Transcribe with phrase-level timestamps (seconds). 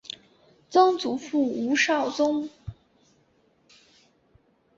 [0.67, 2.49] 曾祖父吴绍宗。